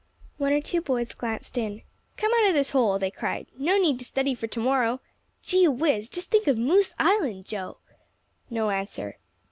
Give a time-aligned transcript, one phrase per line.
[0.39, 1.83] One or two boys glanced in.
[2.17, 3.45] "Come out of this hole," they cried.
[3.55, 4.99] "No need to study for to morrow.
[5.43, 6.09] Gee whiz!
[6.09, 7.77] just think of Moose Island, Joe."
[8.49, 9.19] No answer.